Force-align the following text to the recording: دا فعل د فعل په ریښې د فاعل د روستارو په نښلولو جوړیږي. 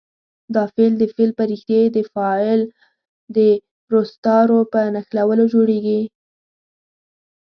دا 0.55 0.63
فعل 0.73 0.93
د 0.99 1.03
فعل 1.13 1.31
په 1.37 1.43
ریښې 1.49 1.81
د 1.95 1.97
فاعل 2.13 2.61
د 3.35 3.37
روستارو 3.93 4.59
په 4.73 4.79
نښلولو 4.95 5.43
جوړیږي. 5.53 6.01